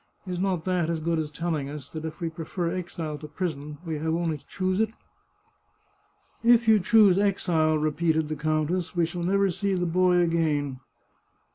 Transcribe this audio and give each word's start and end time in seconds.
Is 0.25 0.39
not 0.39 0.65
that 0.65 0.89
as 0.89 0.99
good 0.99 1.19
as 1.19 1.29
telling 1.29 1.69
us 1.69 1.87
that 1.91 2.05
if 2.05 2.21
we 2.21 2.31
prefer 2.31 2.71
exile 2.71 3.19
to 3.19 3.27
prison 3.27 3.77
we 3.85 3.99
have 3.99 4.15
only 4.15 4.39
to 4.39 4.47
choose 4.47 4.79
it?" 4.79 4.83
88 4.83 4.95
The 4.95 4.97
Chartreuse 4.97 6.27
of 6.37 6.41
Parma" 6.41 6.53
If 6.55 6.67
you 6.67 6.79
choose 6.79 7.17
exile," 7.19 7.77
repeated 7.77 8.27
the 8.27 8.35
countess," 8.35 8.95
we 8.95 9.05
shall 9.05 9.21
never 9.21 9.51
see 9.51 9.75
the 9.75 9.85
boy 9.85 10.15
again." 10.21 10.79